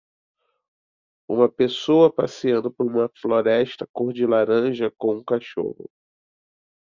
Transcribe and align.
Uma 1.29 1.47
pessoa 1.47 2.11
passeando 2.11 2.71
por 2.73 2.87
uma 2.87 3.07
floresta 3.21 3.85
cor 3.93 4.11
de 4.11 4.25
laranja 4.25 4.91
com 4.97 5.13
um 5.13 5.23
cachorro. 5.23 5.91